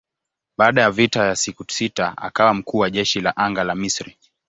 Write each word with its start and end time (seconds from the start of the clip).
Baada 0.57 0.81
ya 0.81 0.91
vita 0.91 1.25
ya 1.27 1.35
siku 1.35 1.65
sita 1.71 2.17
akawa 2.17 2.53
mkuu 2.53 2.77
wa 2.77 2.89
jeshi 2.89 3.21
la 3.21 3.37
anga 3.37 3.63
la 3.63 3.75
Misri. 3.75 4.17